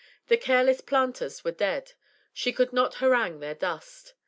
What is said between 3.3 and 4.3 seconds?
their dust.